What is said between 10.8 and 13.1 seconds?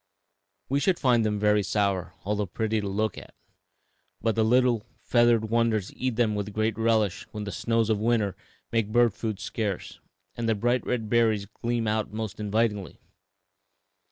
red berries gleam out most invitingly.